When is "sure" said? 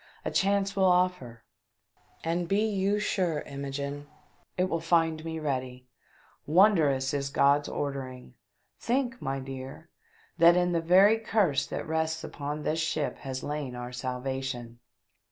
2.97-3.41